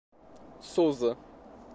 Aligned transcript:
Sousa 0.61 1.13